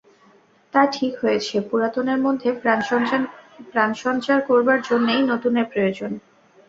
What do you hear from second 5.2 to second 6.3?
নূতনের প্রয়োজন।